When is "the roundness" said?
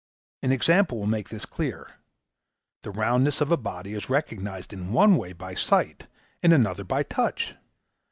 2.81-3.39